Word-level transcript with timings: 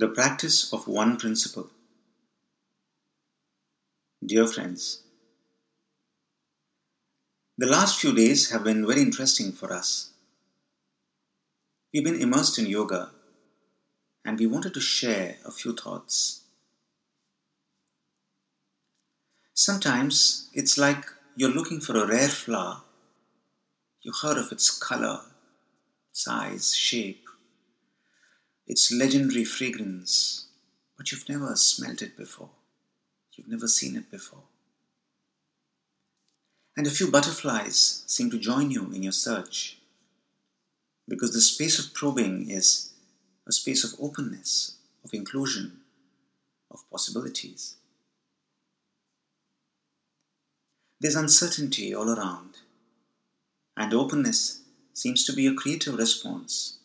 The 0.00 0.08
practice 0.08 0.72
of 0.72 0.88
one 0.88 1.18
principle. 1.18 1.68
Dear 4.24 4.46
friends, 4.46 5.02
the 7.58 7.66
last 7.66 8.00
few 8.00 8.14
days 8.14 8.50
have 8.50 8.64
been 8.64 8.86
very 8.86 9.02
interesting 9.02 9.52
for 9.52 9.70
us. 9.74 10.12
We've 11.92 12.02
been 12.02 12.18
immersed 12.18 12.58
in 12.58 12.64
yoga 12.64 13.10
and 14.24 14.38
we 14.38 14.46
wanted 14.46 14.72
to 14.72 14.80
share 14.80 15.36
a 15.44 15.50
few 15.50 15.74
thoughts. 15.76 16.44
Sometimes 19.52 20.48
it's 20.54 20.78
like 20.78 21.04
you're 21.36 21.50
looking 21.58 21.82
for 21.82 21.98
a 21.98 22.06
rare 22.06 22.28
flower. 22.28 22.80
You 24.00 24.12
heard 24.22 24.38
of 24.38 24.50
its 24.50 24.70
color, 24.70 25.20
size, 26.10 26.74
shape, 26.74 27.26
its 28.70 28.92
legendary 28.92 29.44
fragrance, 29.44 30.46
but 30.96 31.10
you've 31.10 31.28
never 31.28 31.56
smelt 31.56 32.00
it 32.02 32.16
before. 32.16 32.50
You've 33.34 33.48
never 33.48 33.66
seen 33.66 33.96
it 33.96 34.12
before. 34.12 34.44
And 36.76 36.86
a 36.86 36.90
few 36.90 37.10
butterflies 37.10 38.04
seem 38.06 38.30
to 38.30 38.38
join 38.38 38.70
you 38.70 38.92
in 38.92 39.02
your 39.02 39.10
search 39.10 39.78
because 41.08 41.32
the 41.32 41.40
space 41.40 41.80
of 41.80 41.92
probing 41.94 42.48
is 42.48 42.92
a 43.44 43.50
space 43.50 43.82
of 43.82 43.98
openness, 44.00 44.76
of 45.02 45.10
inclusion, 45.12 45.80
of 46.70 46.88
possibilities. 46.92 47.74
There's 51.00 51.16
uncertainty 51.16 51.92
all 51.92 52.08
around, 52.08 52.58
and 53.76 53.92
openness 53.92 54.60
seems 54.94 55.24
to 55.24 55.32
be 55.32 55.48
a 55.48 55.54
creative 55.54 55.96
response 55.96 56.76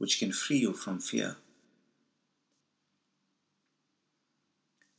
which 0.00 0.18
can 0.18 0.32
free 0.32 0.56
you 0.56 0.72
from 0.72 0.98
fear. 0.98 1.36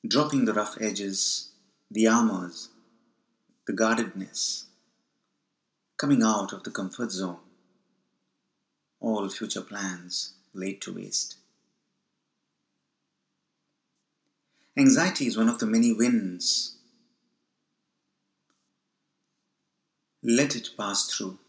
Dropping 0.07 0.45
the 0.45 0.53
rough 0.53 0.77
edges, 0.79 1.49
the 1.89 2.05
armors, 2.05 2.69
the 3.65 3.73
guardedness, 3.73 4.65
coming 5.97 6.21
out 6.21 6.53
of 6.53 6.61
the 6.61 6.69
comfort 6.69 7.11
zone, 7.11 7.39
all 8.99 9.27
future 9.27 9.61
plans 9.61 10.35
laid 10.53 10.79
to 10.83 10.93
waste. 10.93 11.37
Anxiety 14.77 15.25
is 15.25 15.35
one 15.35 15.49
of 15.49 15.57
the 15.57 15.65
many 15.65 15.91
winds. 15.91 16.75
Let 20.21 20.55
it 20.55 20.69
pass 20.77 21.11
through, 21.11 21.39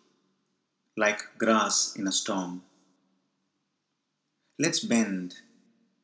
like 0.96 1.36
grass 1.36 1.94
in 1.94 2.08
a 2.08 2.12
storm. 2.12 2.62
Let's 4.58 4.80
bend 4.80 5.36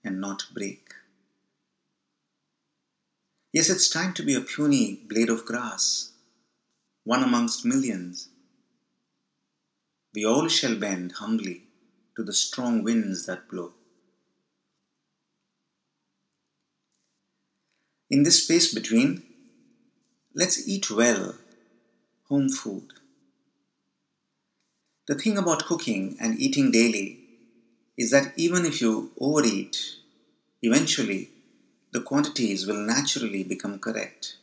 and 0.02 0.20
not 0.20 0.46
break. 0.54 0.88
Yes, 3.52 3.68
it's 3.68 3.91
time 3.91 4.14
to 4.14 4.22
be 4.22 4.34
a 4.34 4.41
puny 4.41 5.00
blade 5.06 5.28
of 5.28 5.44
grass, 5.44 6.12
one 7.04 7.22
amongst 7.22 7.66
millions. 7.66 8.28
We 10.14 10.24
all 10.24 10.48
shall 10.48 10.76
bend 10.76 11.12
humbly 11.12 11.64
to 12.16 12.22
the 12.22 12.32
strong 12.32 12.82
winds 12.82 13.26
that 13.26 13.48
blow. 13.48 13.74
In 18.10 18.22
this 18.22 18.42
space 18.44 18.72
between, 18.72 19.22
let's 20.34 20.66
eat 20.66 20.91
well, 20.91 21.34
home 22.28 22.48
food. 22.48 22.94
The 25.06 25.14
thing 25.14 25.36
about 25.36 25.66
cooking 25.66 26.16
and 26.19 26.38
eating 26.38 26.70
daily 26.70 27.17
is 27.98 28.12
that 28.12 28.32
even 28.36 28.64
if 28.64 28.80
you 28.80 29.10
overeat, 29.20 29.96
eventually 30.62 31.30
the 31.92 32.00
quantities 32.00 32.64
will 32.64 32.77
naturally 32.86 33.42
become 33.42 33.80
correct. 33.80 34.36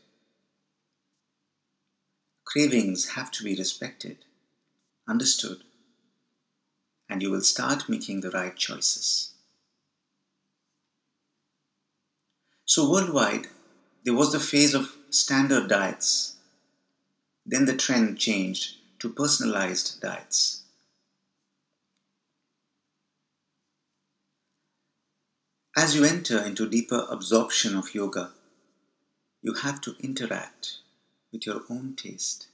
Cravings 2.43 3.11
have 3.11 3.31
to 3.31 3.43
be 3.43 3.55
respected, 3.55 4.17
understood, 5.07 5.63
and 7.09 7.21
you 7.21 7.31
will 7.31 7.41
start 7.41 7.87
making 7.87 8.19
the 8.19 8.31
right 8.31 8.55
choices. 8.57 9.31
So, 12.65 12.91
worldwide, 12.91 13.47
there 14.03 14.13
was 14.13 14.33
the 14.33 14.39
phase 14.39 14.73
of 14.73 14.97
standard 15.11 15.69
diets. 15.69 16.35
Then 17.45 17.65
the 17.65 17.77
trend 17.77 18.17
changed 18.17 18.77
to 18.99 19.09
personalized 19.09 20.01
diets. 20.01 20.64
As 25.77 25.93
you 25.93 26.05
enter 26.05 26.41
into 26.41 26.69
deeper 26.69 27.05
absorption 27.09 27.75
of 27.75 27.93
yoga, 27.93 28.31
you 29.41 29.55
have 29.55 29.81
to 29.81 29.95
interact 29.99 30.77
with 31.33 31.45
your 31.45 31.63
own 31.69 31.95
taste, 31.97 32.47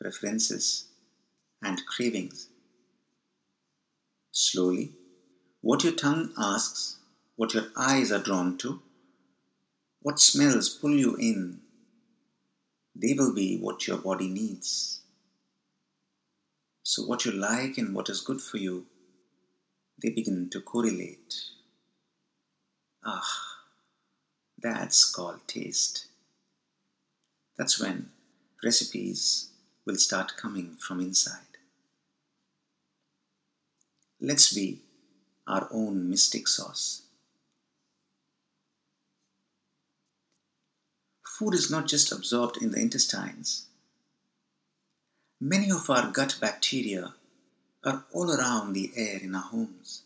preferences, 0.00 0.84
and 1.60 1.84
cravings. 1.86 2.46
Slowly, 4.30 4.92
what 5.60 5.82
your 5.82 5.92
tongue 5.92 6.32
asks, 6.38 6.98
what 7.34 7.52
your 7.52 7.66
eyes 7.76 8.12
are 8.12 8.22
drawn 8.22 8.56
to, 8.58 8.80
what 10.00 10.20
smells 10.20 10.68
pull 10.68 10.92
you 10.92 11.16
in, 11.16 11.58
they 12.94 13.14
will 13.14 13.34
be 13.34 13.58
what 13.58 13.88
your 13.88 13.98
body 13.98 14.28
needs. 14.28 15.00
So, 16.84 17.02
what 17.02 17.24
you 17.24 17.32
like 17.32 17.76
and 17.76 17.92
what 17.92 18.08
is 18.08 18.20
good 18.20 18.40
for 18.40 18.58
you, 18.58 18.86
they 20.00 20.10
begin 20.10 20.48
to 20.50 20.60
correlate. 20.60 21.34
Ah, 23.04 23.60
that's 24.58 25.10
called 25.10 25.40
taste. 25.46 26.06
That's 27.56 27.80
when 27.80 28.10
recipes 28.62 29.48
will 29.86 29.96
start 29.96 30.36
coming 30.36 30.76
from 30.78 31.00
inside. 31.00 31.56
Let's 34.20 34.52
be 34.52 34.80
our 35.46 35.66
own 35.72 36.10
mystic 36.10 36.46
sauce. 36.46 37.02
Food 41.26 41.54
is 41.54 41.70
not 41.70 41.86
just 41.86 42.12
absorbed 42.12 42.58
in 42.58 42.70
the 42.70 42.80
intestines. 42.80 43.64
Many 45.40 45.70
of 45.70 45.88
our 45.88 46.10
gut 46.10 46.36
bacteria 46.38 47.14
are 47.82 48.04
all 48.12 48.30
around 48.30 48.74
the 48.74 48.92
air 48.94 49.18
in 49.22 49.34
our 49.34 49.40
homes. 49.40 50.02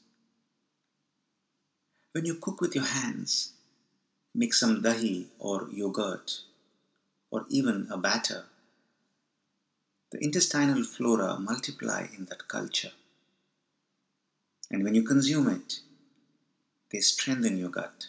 When 2.14 2.26
you 2.26 2.36
cook 2.36 2.60
with 2.60 2.76
your 2.76 2.84
hands, 2.84 3.54
make 4.36 4.54
some 4.54 4.84
dahi 4.84 5.26
or 5.40 5.68
yogurt 5.72 6.42
or 7.32 7.44
even 7.48 7.88
a 7.90 7.98
batter. 7.98 8.44
The 10.12 10.22
intestinal 10.22 10.84
flora 10.84 11.40
multiply 11.40 12.06
in 12.16 12.26
that 12.26 12.46
culture. 12.46 12.92
And 14.70 14.84
when 14.84 14.94
you 14.94 15.02
consume 15.02 15.48
it, 15.48 15.80
they 16.92 17.00
strengthen 17.00 17.58
your 17.58 17.70
gut. 17.70 18.06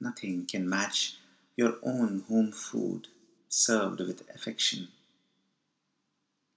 Nothing 0.00 0.46
can 0.46 0.68
match 0.68 1.16
your 1.56 1.78
own 1.82 2.22
home 2.28 2.52
food 2.52 3.08
served 3.48 3.98
with 3.98 4.22
affection 4.32 4.86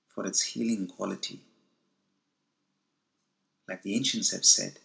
for 0.07 0.27
its 0.27 0.43
healing 0.53 0.85
quality. 0.85 1.39
Like 3.67 3.81
the 3.81 3.95
ancients 3.95 4.31
have 4.33 4.45
said, 4.45 4.77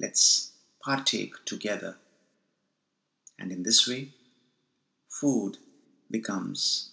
Let's 0.00 0.52
partake 0.82 1.44
together. 1.44 1.96
And 3.38 3.52
in 3.52 3.62
this 3.62 3.86
way, 3.88 4.10
food 5.08 5.58
becomes 6.10 6.90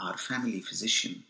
our 0.00 0.16
family 0.16 0.60
physician. 0.60 1.24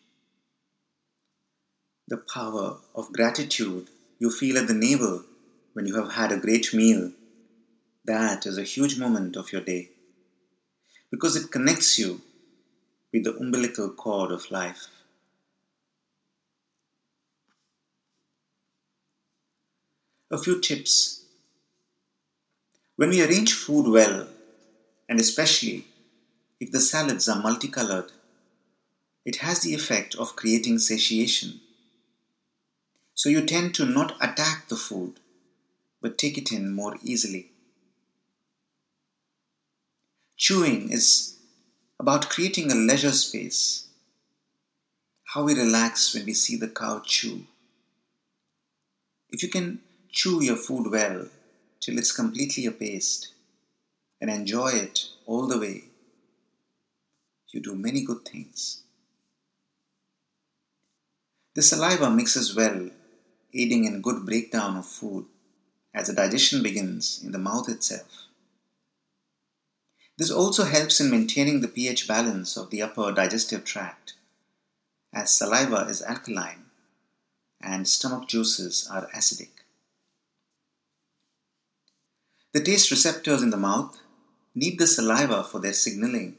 The 2.08 2.16
power 2.18 2.78
of 2.94 3.12
gratitude 3.12 3.88
you 4.18 4.30
feel 4.30 4.58
at 4.58 4.68
the 4.68 4.74
navel 4.74 5.24
when 5.72 5.86
you 5.86 5.96
have 5.96 6.12
had 6.12 6.32
a 6.32 6.36
great 6.36 6.74
meal, 6.74 7.12
that 8.04 8.46
is 8.46 8.58
a 8.58 8.62
huge 8.62 8.98
moment 8.98 9.36
of 9.36 9.52
your 9.52 9.62
day 9.62 9.90
because 11.12 11.36
it 11.36 11.52
connects 11.52 11.98
you 11.98 12.20
with 13.12 13.24
the 13.24 13.36
umbilical 13.36 13.90
cord 13.90 14.32
of 14.32 14.50
life. 14.50 14.88
A 20.32 20.38
few 20.38 20.62
tips. 20.62 21.26
When 22.96 23.10
we 23.10 23.22
arrange 23.22 23.52
food 23.52 23.86
well, 23.86 24.28
and 25.06 25.20
especially 25.20 25.84
if 26.58 26.72
the 26.72 26.80
salads 26.80 27.28
are 27.28 27.42
multicolored, 27.42 28.12
it 29.26 29.36
has 29.36 29.60
the 29.60 29.74
effect 29.74 30.14
of 30.14 30.34
creating 30.34 30.78
satiation. 30.78 31.60
So 33.12 33.28
you 33.28 33.44
tend 33.44 33.74
to 33.74 33.84
not 33.84 34.16
attack 34.22 34.68
the 34.68 34.76
food, 34.76 35.20
but 36.00 36.16
take 36.16 36.38
it 36.38 36.50
in 36.50 36.72
more 36.72 36.96
easily. 37.02 37.50
Chewing 40.38 40.90
is 40.90 41.36
about 42.00 42.30
creating 42.30 42.72
a 42.72 42.74
leisure 42.74 43.12
space. 43.12 43.86
How 45.34 45.44
we 45.44 45.52
relax 45.52 46.14
when 46.14 46.24
we 46.24 46.32
see 46.32 46.56
the 46.56 46.68
cow 46.68 47.02
chew. 47.04 47.44
If 49.28 49.42
you 49.42 49.50
can 49.50 49.80
chew 50.12 50.42
your 50.42 50.56
food 50.56 50.90
well 50.90 51.26
till 51.80 51.98
it's 51.98 52.12
completely 52.12 52.66
a 52.66 52.70
paste 52.70 53.32
and 54.20 54.30
enjoy 54.30 54.68
it 54.68 55.06
all 55.26 55.46
the 55.48 55.58
way, 55.58 55.84
you 57.48 57.60
do 57.60 57.74
many 57.74 58.04
good 58.04 58.24
things. 58.24 58.82
The 61.54 61.62
saliva 61.62 62.10
mixes 62.10 62.54
well, 62.54 62.90
aiding 63.52 63.84
in 63.84 64.00
good 64.00 64.24
breakdown 64.24 64.76
of 64.76 64.86
food 64.86 65.26
as 65.94 66.06
the 66.06 66.14
digestion 66.14 66.62
begins 66.62 67.20
in 67.22 67.32
the 67.32 67.38
mouth 67.38 67.68
itself. 67.68 68.26
This 70.18 70.30
also 70.30 70.64
helps 70.64 71.00
in 71.00 71.10
maintaining 71.10 71.60
the 71.60 71.68
pH 71.68 72.06
balance 72.06 72.56
of 72.56 72.70
the 72.70 72.82
upper 72.82 73.12
digestive 73.12 73.64
tract, 73.64 74.14
as 75.12 75.30
saliva 75.30 75.86
is 75.88 76.02
alkaline 76.02 76.66
and 77.60 77.86
stomach 77.86 78.28
juices 78.28 78.88
are 78.90 79.08
acidic. 79.14 79.61
The 82.52 82.60
taste 82.60 82.90
receptors 82.90 83.42
in 83.42 83.48
the 83.48 83.56
mouth 83.56 83.98
need 84.54 84.78
the 84.78 84.86
saliva 84.86 85.42
for 85.42 85.58
their 85.58 85.72
signaling. 85.72 86.36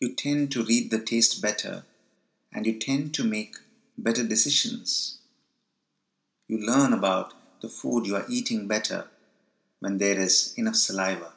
You 0.00 0.14
tend 0.14 0.50
to 0.52 0.64
read 0.64 0.90
the 0.90 0.98
taste 0.98 1.42
better 1.42 1.84
and 2.52 2.66
you 2.66 2.78
tend 2.78 3.12
to 3.14 3.24
make 3.24 3.56
better 3.98 4.24
decisions. 4.24 5.18
You 6.46 6.58
learn 6.58 6.94
about 6.94 7.34
the 7.60 7.68
food 7.68 8.06
you 8.06 8.16
are 8.16 8.24
eating 8.30 8.66
better 8.66 9.08
when 9.80 9.98
there 9.98 10.18
is 10.18 10.54
enough 10.56 10.76
saliva. 10.76 11.32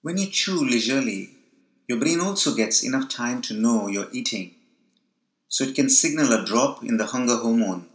When 0.00 0.18
you 0.18 0.26
chew 0.26 0.58
leisurely, 0.58 1.30
your 1.86 2.00
brain 2.00 2.20
also 2.20 2.56
gets 2.56 2.82
enough 2.82 3.08
time 3.08 3.42
to 3.42 3.54
know 3.54 3.86
you're 3.86 4.10
eating, 4.12 4.56
so 5.46 5.62
it 5.62 5.76
can 5.76 5.88
signal 5.88 6.32
a 6.32 6.44
drop 6.44 6.82
in 6.82 6.96
the 6.96 7.06
hunger 7.06 7.36
hormone, 7.36 7.86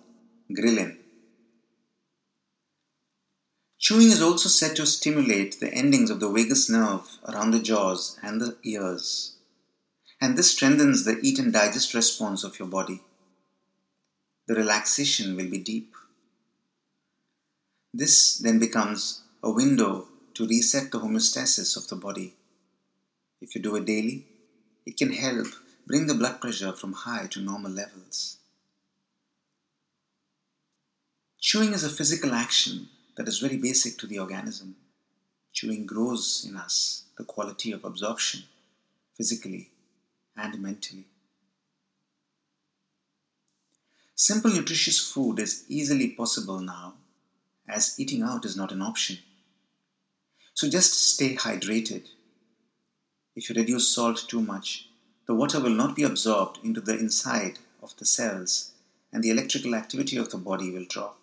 ghrelin. 0.49 0.97
Chewing 3.79 4.07
is 4.07 4.21
also 4.21 4.49
said 4.49 4.75
to 4.75 4.85
stimulate 4.85 5.59
the 5.59 5.73
endings 5.73 6.09
of 6.09 6.19
the 6.19 6.29
vagus 6.29 6.69
nerve 6.69 7.07
around 7.27 7.51
the 7.51 7.61
jaws 7.61 8.17
and 8.23 8.41
the 8.41 8.57
ears, 8.63 9.35
and 10.19 10.37
this 10.37 10.51
strengthens 10.51 11.05
the 11.05 11.19
eat 11.21 11.37
and 11.39 11.53
digest 11.53 11.93
response 11.93 12.43
of 12.43 12.59
your 12.59 12.67
body. 12.67 13.01
The 14.47 14.55
relaxation 14.55 15.35
will 15.35 15.49
be 15.49 15.57
deep. 15.57 15.93
This 17.93 18.37
then 18.37 18.59
becomes 18.59 19.21
a 19.43 19.51
window 19.51 20.07
to 20.33 20.47
reset 20.47 20.91
the 20.91 20.99
homeostasis 20.99 21.75
of 21.75 21.87
the 21.87 21.95
body. 21.95 22.35
If 23.41 23.55
you 23.55 23.61
do 23.61 23.75
it 23.75 23.85
daily, 23.85 24.25
it 24.85 24.97
can 24.97 25.11
help 25.11 25.47
bring 25.85 26.07
the 26.07 26.15
blood 26.15 26.41
pressure 26.41 26.73
from 26.73 26.93
high 26.93 27.27
to 27.27 27.41
normal 27.41 27.71
levels. 27.71 28.36
Chewing 31.49 31.71
is 31.71 31.85
a 31.85 31.89
physical 31.89 32.33
action 32.33 32.89
that 33.15 33.25
is 33.25 33.39
very 33.39 33.55
basic 33.55 33.97
to 33.99 34.05
the 34.05 34.19
organism. 34.19 34.75
Chewing 35.53 35.85
grows 35.85 36.45
in 36.45 36.57
us 36.57 37.03
the 37.17 37.23
quality 37.23 37.71
of 37.71 37.85
absorption, 37.85 38.43
physically 39.15 39.69
and 40.35 40.61
mentally. 40.61 41.05
Simple 44.13 44.51
nutritious 44.51 44.99
food 44.99 45.39
is 45.39 45.63
easily 45.69 46.09
possible 46.09 46.59
now, 46.59 46.95
as 47.65 47.97
eating 47.97 48.23
out 48.23 48.43
is 48.43 48.57
not 48.57 48.73
an 48.73 48.81
option. 48.81 49.19
So 50.53 50.69
just 50.69 51.01
stay 51.01 51.37
hydrated. 51.37 52.07
If 53.37 53.49
you 53.49 53.55
reduce 53.55 53.87
salt 53.87 54.25
too 54.27 54.41
much, 54.41 54.89
the 55.27 55.33
water 55.33 55.61
will 55.61 55.69
not 55.69 55.95
be 55.95 56.03
absorbed 56.03 56.59
into 56.61 56.81
the 56.81 56.99
inside 56.99 57.59
of 57.81 57.95
the 57.95 58.05
cells 58.05 58.73
and 59.13 59.23
the 59.23 59.31
electrical 59.31 59.75
activity 59.75 60.17
of 60.17 60.29
the 60.29 60.37
body 60.37 60.71
will 60.71 60.83
drop. 60.83 61.17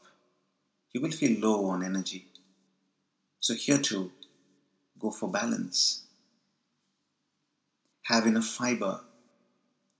You 0.94 1.02
will 1.02 1.10
feel 1.10 1.38
low 1.38 1.66
on 1.66 1.84
energy. 1.84 2.28
So 3.40 3.52
here 3.52 3.76
too, 3.76 4.12
go 4.98 5.10
for 5.10 5.30
balance. 5.30 6.04
Have 8.04 8.26
enough 8.26 8.46
fiber 8.46 9.00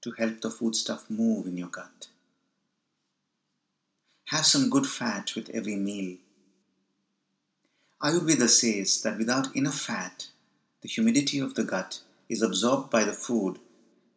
to 0.01 0.13
help 0.13 0.41
the 0.41 0.51
foodstuff 0.51 1.11
move 1.11 1.47
in 1.47 1.59
your 1.59 1.69
gut. 1.69 2.09
Have 4.29 4.47
some 4.47 4.71
good 4.71 4.87
fat 4.87 5.35
with 5.35 5.51
every 5.51 5.77
meal 5.77 6.17
Ayurveda 8.05 8.51
says 8.51 9.01
that 9.01 9.17
without 9.17 9.57
enough 9.57 9.81
fat, 9.81 10.29
the 10.83 10.89
humidity 10.91 11.39
of 11.39 11.55
the 11.55 11.65
gut 11.65 12.01
is 12.29 12.43
absorbed 12.43 12.91
by 12.91 13.03
the 13.03 13.15
food, 13.15 13.59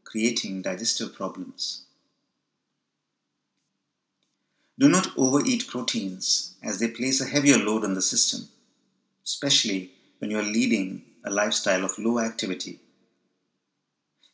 creating 0.04 0.62
digestive 0.62 1.16
problems. 1.16 1.86
Do 4.80 4.88
not 4.88 5.18
overeat 5.18 5.68
proteins 5.68 6.56
as 6.64 6.80
they 6.80 6.88
place 6.90 7.20
a 7.20 7.26
heavier 7.26 7.58
load 7.58 7.84
on 7.84 7.94
the 7.94 8.02
system, 8.02 8.50
especially 9.26 9.92
when 10.20 10.32
you 10.32 10.40
are 10.40 10.44
leading 10.44 11.04
a 11.26 11.32
lifestyle 11.32 11.84
of 11.84 11.98
low 11.98 12.20
activity. 12.20 12.80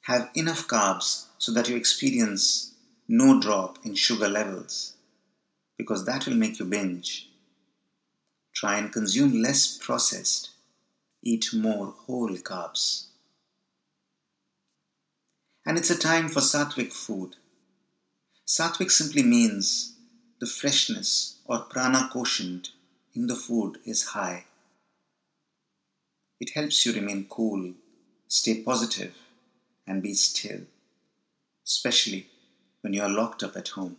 Have 0.01 0.29
enough 0.35 0.67
carbs 0.67 1.27
so 1.37 1.51
that 1.53 1.69
you 1.69 1.75
experience 1.75 2.73
no 3.07 3.39
drop 3.39 3.79
in 3.85 3.95
sugar 3.95 4.27
levels, 4.27 4.93
because 5.77 6.05
that 6.05 6.25
will 6.25 6.35
make 6.35 6.59
you 6.59 6.65
binge 6.65 7.29
Try 8.53 8.77
and 8.77 8.93
consume 8.93 9.41
less 9.41 9.77
processed. 9.77 10.51
Eat 11.23 11.49
more 11.53 11.95
whole 12.05 12.35
carbs. 12.37 13.07
And 15.65 15.77
it's 15.77 15.89
a 15.89 15.97
time 15.97 16.29
for 16.29 16.39
sattvic 16.39 16.93
food. 16.93 17.35
Sattvic 18.45 18.91
simply 18.91 19.23
means 19.23 19.92
the 20.43 20.49
freshness 20.49 21.37
or 21.45 21.59
prana 21.59 22.09
quotient 22.11 22.71
in 23.15 23.27
the 23.27 23.35
food 23.35 23.77
is 23.85 24.07
high. 24.07 24.43
It 26.41 26.49
helps 26.53 26.85
you 26.85 26.91
remain 26.91 27.27
cool, 27.29 27.71
stay 28.27 28.61
positive, 28.61 29.15
and 29.87 30.03
be 30.03 30.13
still, 30.13 30.63
especially 31.65 32.27
when 32.81 32.91
you 32.91 33.01
are 33.01 33.17
locked 33.21 33.41
up 33.41 33.55
at 33.55 33.69
home. 33.69 33.95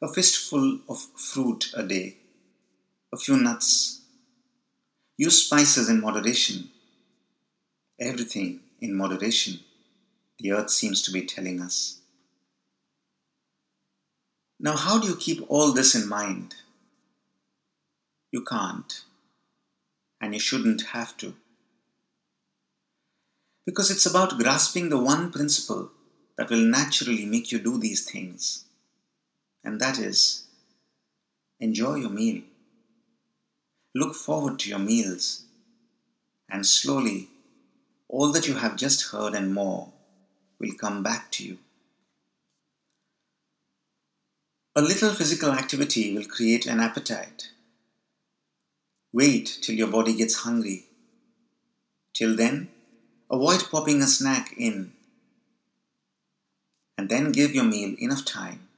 a 0.00 0.08
fistful 0.12 0.78
of 0.88 0.98
fruit 1.16 1.72
a 1.74 1.82
day, 1.82 2.18
a 3.12 3.16
few 3.16 3.36
nuts. 3.36 4.02
Use 5.16 5.46
spices 5.46 5.88
in 5.88 6.00
moderation. 6.00 6.68
Everything 7.98 8.60
in 8.80 8.94
moderation, 8.94 9.58
the 10.38 10.52
earth 10.52 10.70
seems 10.70 11.02
to 11.02 11.10
be 11.10 11.22
telling 11.22 11.60
us. 11.60 12.00
Now, 14.58 14.76
how 14.76 14.98
do 14.98 15.08
you 15.08 15.16
keep 15.16 15.44
all 15.48 15.72
this 15.72 15.94
in 15.94 16.08
mind? 16.08 16.54
You 18.32 18.42
can't, 18.42 19.02
and 20.20 20.34
you 20.34 20.40
shouldn't 20.40 20.82
have 20.92 21.16
to. 21.18 21.34
Because 23.64 23.90
it's 23.90 24.06
about 24.06 24.38
grasping 24.38 24.88
the 24.88 24.98
one 24.98 25.30
principle 25.32 25.90
that 26.38 26.50
will 26.50 26.64
naturally 26.64 27.24
make 27.24 27.50
you 27.50 27.58
do 27.58 27.78
these 27.78 28.08
things 28.08 28.66
and 29.66 29.80
that 29.80 29.98
is 29.98 30.44
enjoy 31.58 31.96
your 31.96 32.10
meal. 32.10 32.40
Look 33.96 34.14
forward 34.14 34.60
to 34.60 34.68
your 34.70 34.78
meals, 34.78 35.42
and 36.48 36.64
slowly 36.64 37.28
all 38.08 38.30
that 38.30 38.46
you 38.46 38.54
have 38.54 38.76
just 38.76 39.10
heard 39.10 39.34
and 39.34 39.52
more 39.52 39.92
will 40.60 40.74
come 40.80 41.02
back 41.02 41.32
to 41.32 41.44
you. 41.44 41.58
A 44.78 44.82
little 44.82 45.14
physical 45.14 45.52
activity 45.52 46.14
will 46.14 46.26
create 46.26 46.66
an 46.66 46.80
appetite. 46.80 47.48
Wait 49.10 49.58
till 49.62 49.74
your 49.74 49.86
body 49.86 50.14
gets 50.14 50.40
hungry. 50.40 50.84
Till 52.12 52.36
then, 52.36 52.68
avoid 53.30 53.70
popping 53.70 54.02
a 54.02 54.06
snack 54.06 54.52
in. 54.58 54.92
And 56.98 57.08
then 57.08 57.32
give 57.32 57.54
your 57.54 57.64
meal 57.64 57.96
enough 57.98 58.26
time 58.26 58.68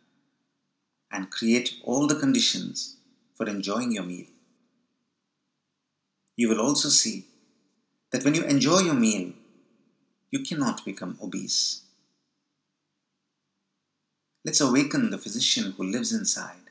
and 1.11 1.33
create 1.33 1.75
all 1.83 2.07
the 2.07 2.15
conditions 2.15 2.95
for 3.35 3.49
enjoying 3.49 3.91
your 3.91 4.05
meal. 4.05 4.27
You 6.37 6.49
will 6.49 6.61
also 6.61 6.91
see 6.91 7.25
that 8.13 8.25
when 8.25 8.37
you 8.37 8.45
enjoy 8.45 8.83
your 8.83 8.95
meal, 8.95 9.33
you 10.31 10.45
cannot 10.45 10.85
become 10.85 11.19
obese. 11.21 11.83
Let's 14.49 14.63
awaken 14.63 15.11
the 15.11 15.19
physician 15.19 15.75
who 15.77 15.85
lives 15.85 16.11
inside. 16.11 16.71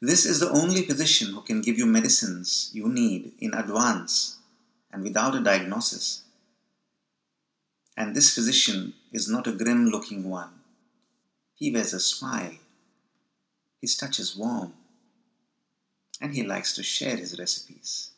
This 0.00 0.24
is 0.24 0.38
the 0.38 0.50
only 0.50 0.82
physician 0.82 1.32
who 1.34 1.40
can 1.40 1.60
give 1.60 1.76
you 1.76 1.84
medicines 1.84 2.70
you 2.72 2.88
need 2.88 3.32
in 3.40 3.52
advance 3.52 4.36
and 4.92 5.02
without 5.02 5.34
a 5.34 5.40
diagnosis. 5.40 6.22
And 7.96 8.14
this 8.14 8.32
physician 8.32 8.94
is 9.10 9.28
not 9.28 9.48
a 9.48 9.52
grim 9.52 9.86
looking 9.86 10.30
one. 10.30 10.60
He 11.56 11.72
wears 11.72 11.92
a 11.92 11.98
smile 11.98 12.52
his 13.80 13.96
touch 13.96 14.20
is 14.20 14.36
warm, 14.36 14.74
and 16.20 16.36
he 16.36 16.44
likes 16.44 16.72
to 16.76 16.84
share 16.84 17.16
his 17.16 17.36
recipes. 17.36 18.11